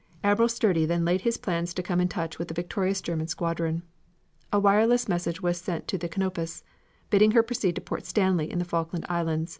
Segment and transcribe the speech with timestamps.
[0.23, 3.83] Admiral Sturdee then laid his plans to come in touch with the victorious German squadron.
[4.51, 6.63] A wireless message was sent to the Canopus,
[7.11, 9.49] bidding her proceed to Port Stanley in the Falkland Islands.